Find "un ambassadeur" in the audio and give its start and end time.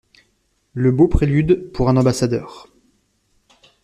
1.87-2.67